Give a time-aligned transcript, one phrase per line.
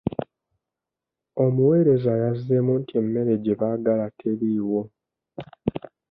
[1.43, 4.81] Omuweereza yazzeemu nti emmere gye baagala teriiwo.